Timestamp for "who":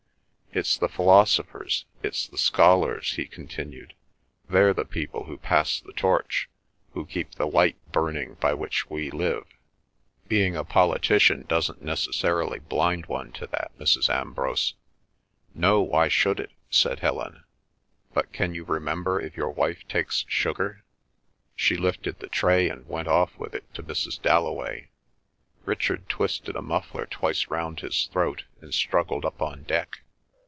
5.23-5.37, 6.91-7.05